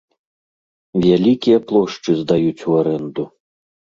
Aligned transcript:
Вялікія 1.05 1.57
плошчы 1.71 2.11
здаюць 2.21 2.65
у 2.71 2.79
арэнду. 2.81 3.23